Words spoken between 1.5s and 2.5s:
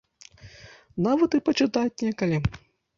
пачытаць некалі.